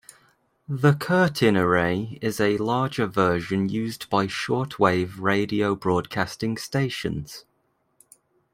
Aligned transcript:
The 0.67 0.93
curtain 0.95 1.55
array 1.55 2.17
is 2.23 2.39
a 2.39 2.57
larger 2.57 3.05
version 3.05 3.69
used 3.69 4.09
by 4.09 4.25
shortwave 4.25 5.19
radio 5.19 5.75
broadcasting 5.75 6.57
stations. 6.57 7.45